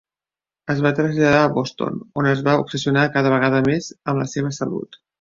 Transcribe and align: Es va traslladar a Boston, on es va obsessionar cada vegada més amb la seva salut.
Es 0.73 0.79
va 0.85 0.91
traslladar 0.99 1.41
a 1.41 1.51
Boston, 1.59 2.01
on 2.23 2.31
es 2.31 2.43
va 2.49 2.57
obsessionar 2.65 3.07
cada 3.19 3.37
vegada 3.37 3.63
més 3.71 3.95
amb 4.01 4.25
la 4.25 4.31
seva 4.37 4.57
salut. 4.63 5.05